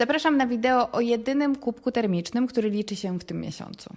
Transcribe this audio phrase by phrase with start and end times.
[0.00, 3.96] Zapraszam na wideo o jedynym kubku termicznym, który liczy się w tym miesiącu.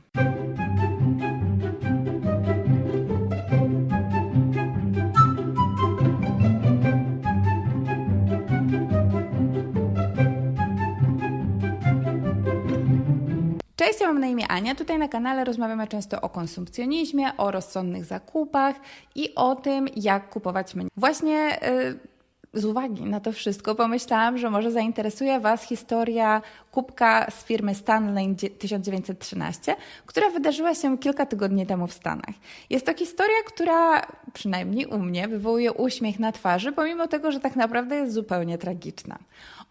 [13.76, 14.76] Cześć, ja mam na imię Ania.
[14.76, 18.76] Tutaj na kanale rozmawiamy często o konsumpcjonizmie, o rozsądnych zakupach
[19.16, 20.90] i o tym, jak kupować mniej.
[20.98, 22.13] Właśnie yy,
[22.54, 28.36] z uwagi na to wszystko pomyślałam, że może zainteresuje Was historia kubka z firmy Stanley
[28.60, 32.36] 1913, która wydarzyła się kilka tygodni temu w Stanach.
[32.70, 34.02] Jest to historia, która
[34.34, 39.20] przynajmniej u mnie wywołuje uśmiech na twarzy, pomimo tego, że tak naprawdę jest zupełnie tragiczna.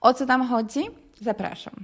[0.00, 0.80] O co tam chodzi?
[1.20, 1.74] Zapraszam.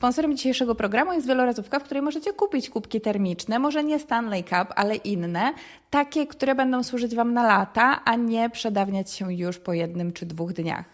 [0.00, 4.72] Sponsorem dzisiejszego programu jest wielorazówka, w której możecie kupić kubki termiczne, może nie Stanley Cup,
[4.76, 5.52] ale inne,
[5.90, 10.26] takie, które będą służyć Wam na lata, a nie przedawniać się już po jednym czy
[10.26, 10.84] dwóch dniach.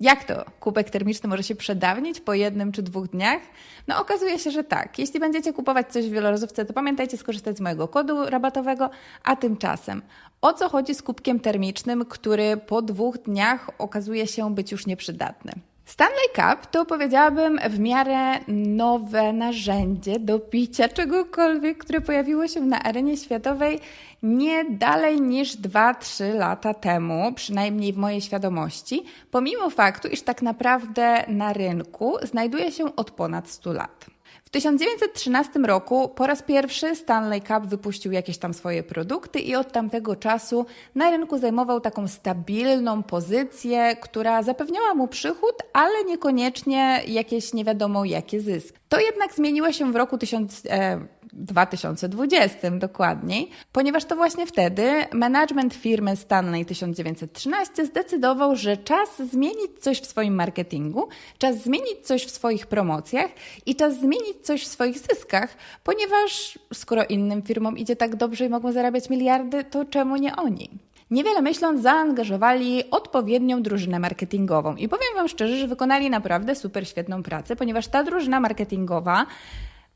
[0.00, 0.44] Jak to?
[0.60, 3.42] Kubek termiczny może się przedawnić po jednym czy dwóch dniach?
[3.88, 4.98] No okazuje się, że tak.
[4.98, 8.90] Jeśli będziecie kupować coś w wielorazówce, to pamiętajcie skorzystać z mojego kodu rabatowego,
[9.24, 10.02] a tymczasem
[10.40, 15.52] o co chodzi z kubkiem termicznym, który po dwóch dniach okazuje się być już nieprzydatny?
[15.84, 22.82] Stanley Cup to powiedziałabym w miarę nowe narzędzie do picia czegokolwiek, które pojawiło się na
[22.82, 23.80] arenie światowej
[24.22, 31.24] nie dalej niż 2-3 lata temu, przynajmniej w mojej świadomości, pomimo faktu, iż tak naprawdę
[31.28, 34.06] na rynku znajduje się od ponad 100 lat.
[34.44, 39.72] W 1913 roku po raz pierwszy Stanley Cup wypuścił jakieś tam swoje produkty i od
[39.72, 47.52] tamtego czasu na rynku zajmował taką stabilną pozycję, która zapewniała mu przychód, ale niekoniecznie jakieś
[47.52, 48.78] nie wiadomo jakie zyski.
[48.88, 50.62] To jednak zmieniło się w roku 1000.
[50.66, 51.00] E,
[51.32, 60.00] 2020 dokładniej, ponieważ to właśnie wtedy management firmy Stanley 1913 zdecydował, że czas zmienić coś
[60.00, 63.30] w swoim marketingu, czas zmienić coś w swoich promocjach
[63.66, 68.48] i czas zmienić coś w swoich zyskach, ponieważ skoro innym firmom idzie tak dobrze i
[68.48, 70.70] mogą zarabiać miliardy, to czemu nie oni?
[71.10, 74.76] Niewiele myśląc, zaangażowali odpowiednią drużynę marketingową.
[74.76, 79.26] I powiem Wam szczerze, że wykonali naprawdę super świetną pracę, ponieważ ta drużyna marketingowa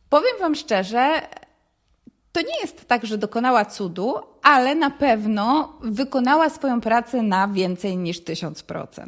[0.08, 1.20] Powiem Wam szczerze,
[2.32, 7.96] to nie jest tak, że dokonała cudu, ale na pewno wykonała swoją pracę na więcej
[7.96, 9.06] niż 1000%.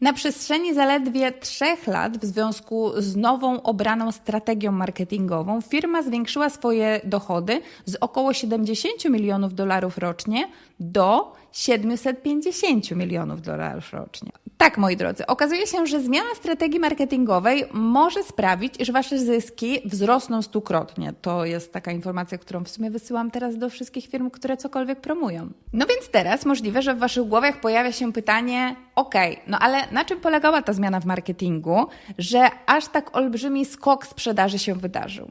[0.00, 7.00] Na przestrzeni zaledwie trzech lat, w związku z nową obraną strategią marketingową, firma zwiększyła swoje
[7.04, 10.48] dochody z około 70 milionów dolarów rocznie
[10.80, 14.32] do 750 milionów dolarów rocznie.
[14.62, 20.42] Tak, moi drodzy, okazuje się, że zmiana strategii marketingowej może sprawić, że wasze zyski wzrosną
[20.42, 21.12] stukrotnie.
[21.22, 25.50] To jest taka informacja, którą w sumie wysyłam teraz do wszystkich firm, które cokolwiek promują.
[25.72, 29.14] No więc teraz możliwe, że w waszych głowach pojawia się pytanie: OK,
[29.46, 31.86] no ale na czym polegała ta zmiana w marketingu,
[32.18, 35.30] że aż tak olbrzymi skok sprzedaży się wydarzył?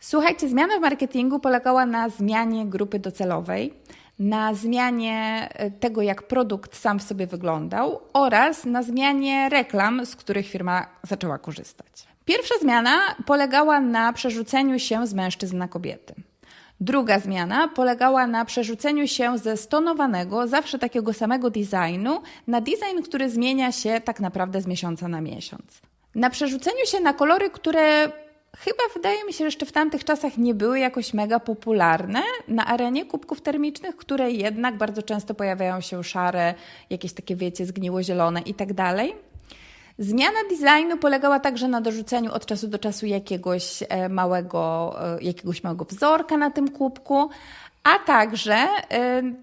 [0.00, 3.74] Słuchajcie, zmiana w marketingu polegała na zmianie grupy docelowej
[4.18, 10.16] na zmianie e, tego, jak produkt sam w sobie wyglądał oraz na zmianie reklam, z
[10.16, 12.06] których firma zaczęła korzystać.
[12.24, 16.14] Pierwsza zmiana polegała na przerzuceniu się z mężczyzn na kobiety.
[16.80, 23.30] Druga zmiana polegała na przerzuceniu się ze stonowanego, zawsze takiego samego designu na design, który
[23.30, 25.80] zmienia się tak naprawdę z miesiąca na miesiąc.
[26.14, 28.12] Na przerzuceniu się na kolory, które
[28.58, 32.66] chyba wydaje mi się, że jeszcze w tamtych czasach nie były jakoś mega popularne na
[32.66, 36.54] arenie kubków termicznych, które jednak bardzo często pojawiają się szare,
[36.90, 39.14] jakieś takie wiecie, zgniło-zielone i tak dalej.
[39.98, 45.62] Zmiana designu polegała także na dorzuceniu od czasu do czasu jakiegoś e, małego, e, jakiegoś
[45.62, 47.30] małego wzorka na tym kubku,
[47.84, 48.66] a także, y,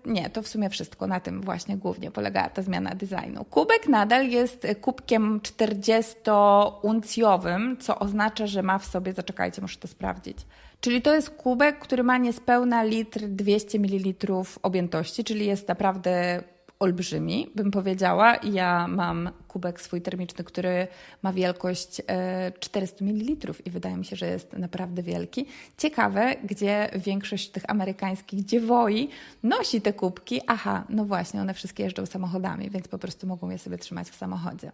[0.05, 3.45] nie, to w sumie wszystko na tym właśnie głównie polegała ta zmiana designu.
[3.45, 10.37] Kubek nadal jest kubkiem 40-uncjowym, co oznacza, że ma w sobie, zaczekajcie, muszę to sprawdzić.
[10.81, 14.13] Czyli to jest kubek, który ma niespełna litr 200 ml
[14.63, 16.43] objętości, czyli jest naprawdę
[16.79, 18.35] olbrzymi, bym powiedziała.
[18.43, 20.87] Ja mam kubek swój termiczny, który
[21.21, 22.01] ma wielkość
[22.59, 25.45] 400 e, ml i wydaje mi się, że jest naprawdę wielki.
[25.77, 29.09] Ciekawe, gdzie większość tych amerykańskich dziewoi
[29.43, 30.41] nosi te kubki.
[30.47, 34.15] Aha, no właśnie, one wszystkie jeżdżą samochodami, więc po prostu mogą je sobie trzymać w
[34.15, 34.71] samochodzie.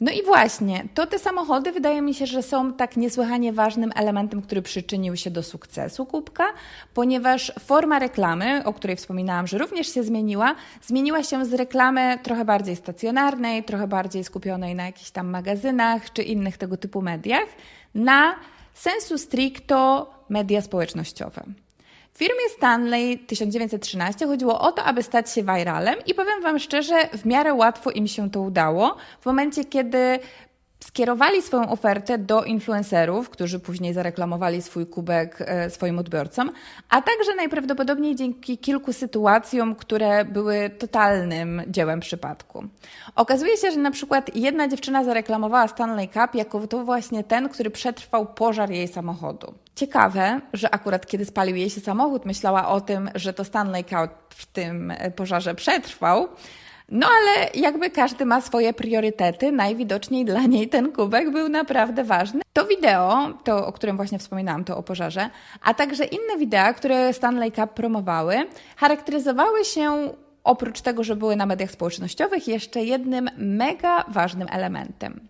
[0.00, 4.42] No i właśnie, to te samochody wydaje mi się, że są tak niesłychanie ważnym elementem,
[4.42, 6.44] który przyczynił się do sukcesu kubka,
[6.94, 12.44] ponieważ forma reklamy, o której wspominałam, że również się zmieniła, zmieniła się z reklamy trochę
[12.44, 17.48] bardziej stacjonarnej, trochę bardziej skupionej na jakichś tam magazynach czy innych tego typu mediach,
[17.94, 18.34] na
[18.74, 21.42] sensu stricto media społecznościowe.
[22.20, 27.24] Firmie Stanley 1913 chodziło o to, aby stać się viralem i powiem Wam szczerze, w
[27.24, 28.96] miarę łatwo im się to udało.
[29.20, 30.18] W momencie, kiedy
[30.84, 36.50] skierowali swoją ofertę do influencerów, którzy później zareklamowali swój kubek e, swoim odbiorcom,
[36.88, 42.64] a także najprawdopodobniej dzięki kilku sytuacjom, które były totalnym dziełem przypadku.
[43.16, 47.70] Okazuje się, że na przykład jedna dziewczyna zareklamowała Stanley Cup jako to właśnie ten, który
[47.70, 49.54] przetrwał pożar jej samochodu.
[49.74, 54.10] Ciekawe, że akurat kiedy spalił jej się samochód, myślała o tym, że to Stanley Cup
[54.28, 56.28] w tym e, pożarze przetrwał,
[56.90, 62.40] no ale jakby każdy ma swoje priorytety, najwidoczniej dla niej ten kubek był naprawdę ważny.
[62.52, 65.30] To wideo, to o którym właśnie wspominałam, to o pożarze,
[65.62, 68.36] a także inne wideo, które Stanley Cup promowały,
[68.76, 70.14] charakteryzowały się
[70.44, 75.20] oprócz tego, że były na mediach społecznościowych, jeszcze jednym mega ważnym elementem.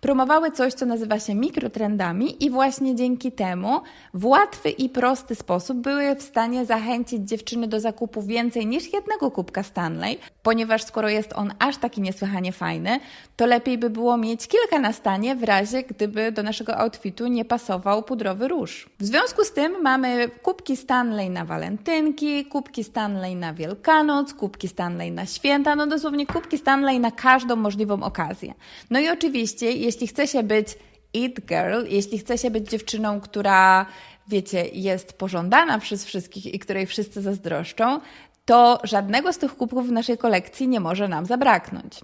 [0.00, 3.80] Promowały coś, co nazywa się mikrotrendami, i właśnie dzięki temu
[4.14, 9.30] w łatwy i prosty sposób były w stanie zachęcić dziewczyny do zakupu więcej niż jednego
[9.30, 13.00] kubka Stanley, ponieważ skoro jest on aż taki niesłychanie fajny,
[13.36, 17.44] to lepiej by było mieć kilka na stanie w razie, gdyby do naszego outfitu nie
[17.44, 18.88] pasował pudrowy róż.
[19.00, 25.12] W związku z tym mamy kubki Stanley na walentynki, kubki Stanley na Wielkanoc, kubki Stanley
[25.12, 28.54] na święta, no dosłownie kubki Stanley na każdą możliwą okazję.
[28.90, 30.68] No i oczywiście, jeśli chce się być
[31.14, 33.86] it girl, jeśli chce się być dziewczyną, która
[34.28, 38.00] wiecie, jest pożądana przez wszystkich i której wszyscy zazdroszczą,
[38.44, 42.00] to żadnego z tych kubków w naszej kolekcji nie może nam zabraknąć.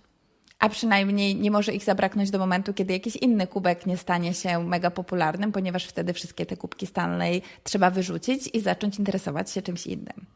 [0.58, 4.64] A przynajmniej nie może ich zabraknąć do momentu, kiedy jakiś inny kubek nie stanie się
[4.64, 9.86] mega popularnym, ponieważ wtedy wszystkie te kubki Stanley trzeba wyrzucić i zacząć interesować się czymś
[9.86, 10.26] innym.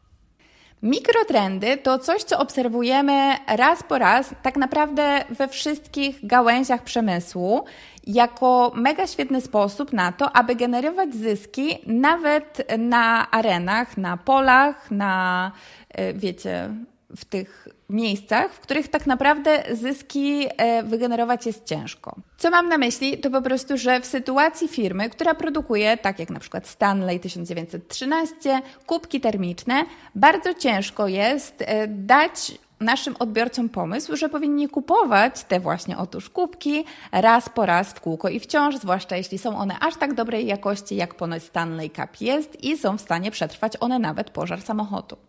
[0.83, 7.65] Mikrotrendy to coś, co obserwujemy raz po raz, tak naprawdę we wszystkich gałęziach przemysłu,
[8.07, 15.51] jako mega świetny sposób na to, aby generować zyski nawet na arenach, na polach, na,
[15.89, 16.69] e, wiecie,
[17.15, 22.15] w tych miejscach, w których tak naprawdę zyski e, wygenerować jest ciężko.
[22.37, 26.29] Co mam na myśli, to po prostu, że w sytuacji firmy, która produkuje, tak jak
[26.29, 34.29] na przykład Stanley 1913, kubki termiczne, bardzo ciężko jest e, dać naszym odbiorcom pomysł, że
[34.29, 39.37] powinni kupować te właśnie otóż kubki raz po raz w kółko i wciąż, zwłaszcza jeśli
[39.37, 43.31] są one aż tak dobrej jakości, jak ponoć Stanley Cup jest i są w stanie
[43.31, 45.28] przetrwać one nawet pożar samochodu.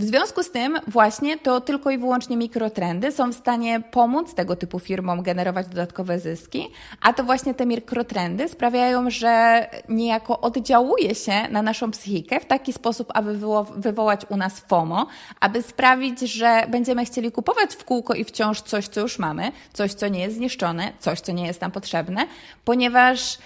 [0.00, 4.56] W związku z tym właśnie to tylko i wyłącznie mikrotrendy są w stanie pomóc tego
[4.56, 6.68] typu firmom generować dodatkowe zyski,
[7.00, 12.72] a to właśnie te mikrotrendy sprawiają, że niejako oddziałuje się na naszą psychikę w taki
[12.72, 13.38] sposób, aby
[13.76, 15.06] wywołać u nas FOMO,
[15.40, 19.94] aby sprawić, że będziemy chcieli kupować w kółko i wciąż coś, co już mamy, coś,
[19.94, 22.26] co nie jest zniszczone, coś, co nie jest nam potrzebne,
[22.64, 23.38] ponieważ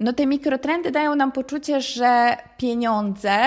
[0.00, 3.38] no, te mikrotrendy dają nam poczucie, że pieniądze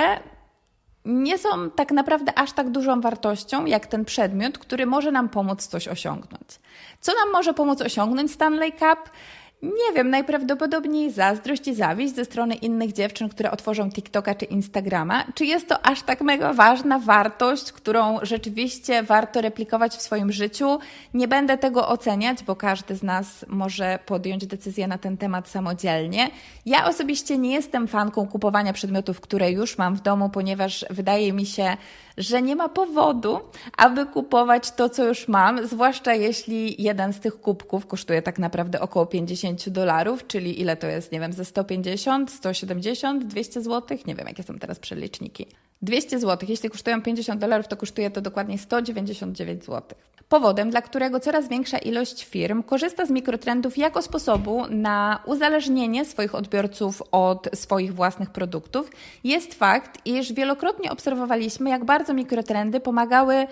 [1.06, 5.68] nie są tak naprawdę aż tak dużą wartością jak ten przedmiot, który może nam pomóc
[5.68, 6.60] coś osiągnąć.
[7.00, 9.10] Co nam może pomóc osiągnąć Stanley Cup?
[9.62, 15.24] Nie wiem, najprawdopodobniej zazdrość i zawiść ze strony innych dziewczyn, które otworzą TikToka czy Instagrama.
[15.36, 20.80] Czy jest to aż tak mega ważna wartość, którą rzeczywiście warto replikować w swoim życiu?
[21.14, 26.30] Nie będę tego oceniać, bo każdy z nas może podjąć decyzję na ten temat samodzielnie.
[26.66, 31.46] Ja osobiście nie jestem fanką kupowania przedmiotów, które już mam w domu, ponieważ wydaje mi
[31.46, 31.78] się,
[32.18, 33.40] że nie ma powodu,
[33.78, 38.82] aby kupować to, co już mam, zwłaszcza jeśli jeden z tych kubków kosztuje tak naprawdę
[38.82, 44.16] około 50 dolarów, czyli ile to jest, nie wiem, ze 150, 170, 200 zł, nie
[44.16, 45.48] wiem, jakie są teraz przeliczniki.
[45.82, 49.82] 200 zł, jeśli kosztują 50 dolarów, to kosztuje to dokładnie 199 zł
[50.30, 56.36] powodem, dla którego coraz większa ilość firm korzysta z mikrotrendów jako sposobu na uzależnienie swoich
[56.36, 58.92] odbiorców od swoich własnych produktów,
[59.24, 63.48] jest fakt, iż wielokrotnie obserwowaliśmy, jak bardzo mikrotrendy pomagały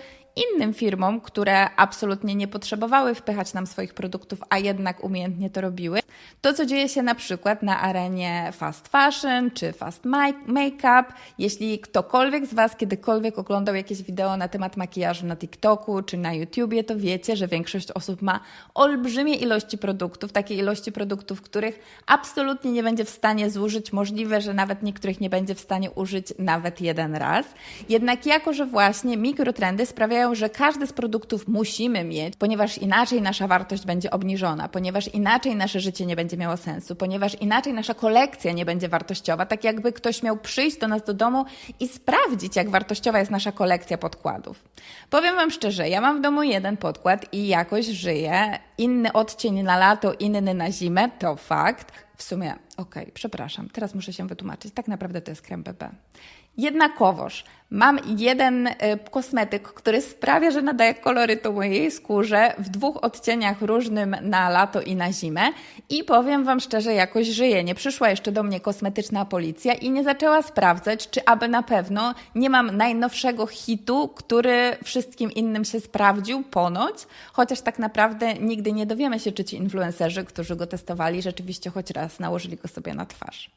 [0.54, 6.00] innym firmom, które absolutnie nie potrzebowały wpychać nam swoich produktów, a jednak umiejętnie to robiły.
[6.40, 10.04] To, co dzieje się na przykład na arenie fast fashion czy fast
[10.46, 11.04] make-up.
[11.38, 16.34] Jeśli ktokolwiek z Was kiedykolwiek oglądał jakieś wideo na temat makijażu na TikToku czy na
[16.34, 18.40] YouTubie, to wiecie, że większość osób ma
[18.74, 23.92] olbrzymie ilości produktów, takie ilości produktów, których absolutnie nie będzie w stanie zużyć.
[23.92, 27.46] Możliwe, że nawet niektórych nie będzie w stanie użyć nawet jeden raz.
[27.88, 33.48] Jednak jako, że właśnie mikrotrendy sprawiają, że każdy z produktów musimy mieć, ponieważ inaczej nasza
[33.48, 38.52] wartość będzie obniżona, ponieważ inaczej nasze życie nie będzie miało sensu, ponieważ inaczej nasza kolekcja
[38.52, 41.44] nie będzie wartościowa, tak jakby ktoś miał przyjść do nas do domu
[41.80, 44.64] i sprawdzić, jak wartościowa jest nasza kolekcja podkładów.
[45.10, 48.58] Powiem Wam szczerze, ja mam w domu jeden podkład i jakoś żyję.
[48.78, 51.92] Inny odcień na lato, inny na zimę, to fakt.
[52.16, 54.74] W sumie, okej, okay, przepraszam, teraz muszę się wytłumaczyć.
[54.74, 55.90] Tak naprawdę to jest krem BB.
[56.58, 58.74] Jednakowoż mam jeden y,
[59.10, 64.96] kosmetyk, który sprawia, że nadaje kolorytu mojej skórze w dwóch odcieniach różnym na lato i
[64.96, 65.42] na zimę
[65.88, 67.64] i powiem Wam szczerze, jakoś żyję.
[67.64, 72.14] Nie przyszła jeszcze do mnie kosmetyczna policja i nie zaczęła sprawdzać, czy aby na pewno
[72.34, 76.94] nie mam najnowszego hitu, który wszystkim innym się sprawdził ponoć,
[77.32, 81.90] chociaż tak naprawdę nigdy nie dowiemy się, czy ci influencerzy, którzy go testowali, rzeczywiście choć
[81.90, 83.50] raz nałożyli go sobie na twarz.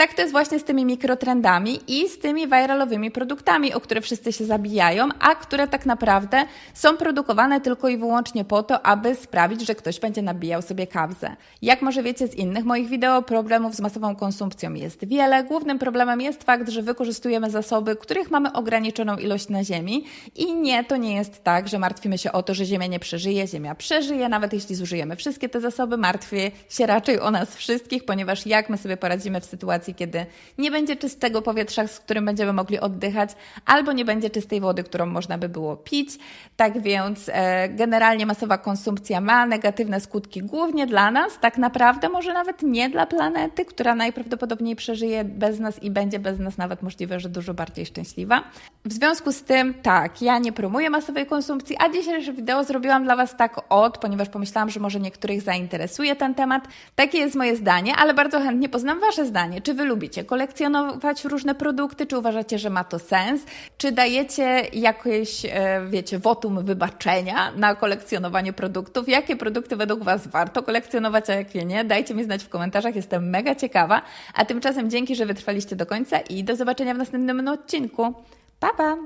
[0.00, 4.32] Tak to jest właśnie z tymi mikrotrendami i z tymi viralowymi produktami, o które wszyscy
[4.32, 9.66] się zabijają, a które tak naprawdę są produkowane tylko i wyłącznie po to, aby sprawić,
[9.66, 11.36] że ktoś będzie nabijał sobie kabzę.
[11.62, 15.44] Jak może wiecie z innych moich wideo, problemów z masową konsumpcją jest wiele.
[15.44, 20.04] Głównym problemem jest fakt, że wykorzystujemy zasoby, których mamy ograniczoną ilość na Ziemi
[20.36, 23.46] i nie, to nie jest tak, że martwimy się o to, że Ziemia nie przeżyje.
[23.46, 28.46] Ziemia przeżyje, nawet jeśli zużyjemy wszystkie te zasoby, martwię się raczej o nas wszystkich, ponieważ
[28.46, 30.26] jak my sobie poradzimy w sytuacji, kiedy
[30.58, 33.30] nie będzie czystego powietrza, z którym będziemy mogli oddychać,
[33.66, 36.18] albo nie będzie czystej wody, którą można by było pić.
[36.56, 42.32] Tak więc e, generalnie masowa konsumpcja ma negatywne skutki głównie dla nas, tak naprawdę może
[42.32, 47.20] nawet nie dla planety, która najprawdopodobniej przeżyje bez nas i będzie bez nas nawet możliwe,
[47.20, 48.42] że dużo bardziej szczęśliwa.
[48.84, 53.16] W związku z tym, tak, ja nie promuję masowej konsumpcji, a dzisiejsze wideo zrobiłam dla
[53.16, 56.68] Was tak od, ponieważ pomyślałam, że może niektórych zainteresuje ten temat.
[56.94, 59.60] Takie jest moje zdanie, ale bardzo chętnie poznam Wasze zdanie.
[59.60, 62.06] Czy Wy lubicie kolekcjonować różne produkty?
[62.06, 63.42] Czy uważacie, że ma to sens?
[63.78, 69.08] Czy dajecie jakieś, e, wiecie, wotum wybaczenia na kolekcjonowanie produktów?
[69.08, 71.84] Jakie produkty według Was warto kolekcjonować, a jakie nie?
[71.84, 74.02] Dajcie mi znać w komentarzach, jestem mega ciekawa.
[74.34, 78.14] A tymczasem dzięki, że wytrwaliście do końca i do zobaczenia w następnym odcinku.
[78.60, 78.96] Pa, pa!